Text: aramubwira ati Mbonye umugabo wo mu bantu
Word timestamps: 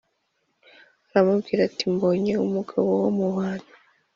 aramubwira 1.09 1.61
ati 1.69 1.83
Mbonye 1.93 2.33
umugabo 2.45 2.89
wo 3.01 3.09
mu 3.17 3.27
bantu 3.37 3.71